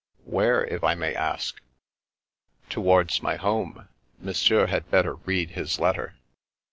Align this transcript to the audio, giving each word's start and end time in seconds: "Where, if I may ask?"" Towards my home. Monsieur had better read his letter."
"Where, 0.25 0.65
if 0.65 0.83
I 0.83 0.95
may 0.95 1.13
ask?"" 1.13 1.61
Towards 2.71 3.21
my 3.21 3.35
home. 3.35 3.87
Monsieur 4.17 4.65
had 4.65 4.89
better 4.89 5.13
read 5.13 5.51
his 5.51 5.77
letter." 5.77 6.15